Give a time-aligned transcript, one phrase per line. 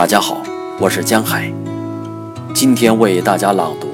[0.00, 0.38] 大家好，
[0.78, 1.52] 我是江海，
[2.54, 3.86] 今天为大家朗读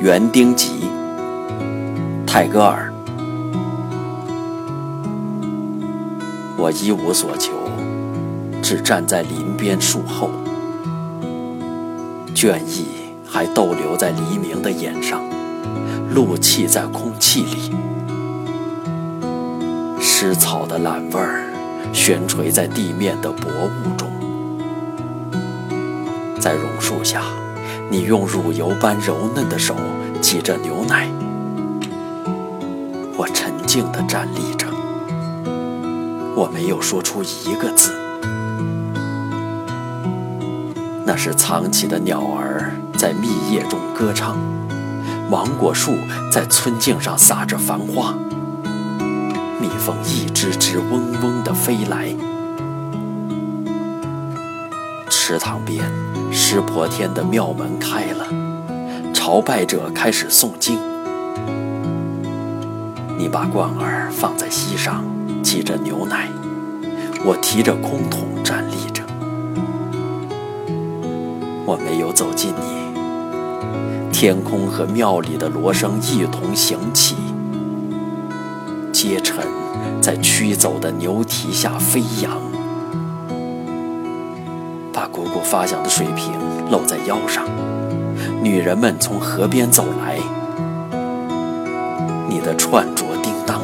[0.00, 0.80] 园丁集》
[2.26, 2.92] 泰戈尔。
[6.56, 7.52] 我一无所求，
[8.60, 10.28] 只站在林边树后，
[12.34, 12.86] 倦意
[13.24, 15.22] 还逗留在黎明的眼上，
[16.12, 17.72] 露气在空气里，
[20.00, 21.44] 湿草的懒味儿
[21.92, 24.08] 悬垂在地面的薄雾中。
[26.40, 27.22] 在榕树下，
[27.90, 29.74] 你用乳油般柔嫩的手
[30.20, 31.08] 挤着牛奶，
[33.16, 34.66] 我沉静地站立着。
[36.36, 37.92] 我没有说出一个字。
[41.04, 44.36] 那是藏起的鸟儿在密叶中歌唱，
[45.30, 45.96] 芒果树
[46.30, 48.14] 在村径上撒着繁花，
[49.60, 52.14] 蜜蜂一只只嗡嗡地飞来。
[55.30, 55.84] 池塘边，
[56.32, 58.26] 湿婆天的庙门开了，
[59.12, 60.78] 朝拜者开始诵经。
[63.18, 65.04] 你把罐儿放在膝上。
[65.42, 66.30] 挤着牛奶，
[67.26, 69.02] 我提着空桶站立着。
[71.66, 77.16] 我没有走近你，天空和庙里的锣声一同响起，
[78.90, 79.44] 阶尘
[80.00, 82.40] 在驱走的牛蹄下飞扬，
[85.18, 86.32] 如果发响的水瓶
[86.70, 87.44] 露在腰上。
[88.40, 90.20] 女人们从河边走来，
[92.28, 93.60] 你的串着叮当。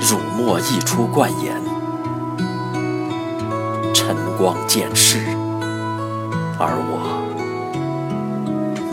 [0.00, 1.54] 乳沫溢出冠眼，
[3.92, 5.18] 晨光渐逝，
[6.58, 7.22] 而我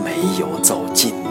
[0.03, 1.28] 没有走近。